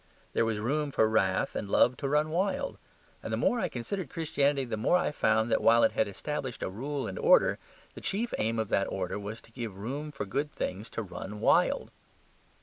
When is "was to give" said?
9.19-9.77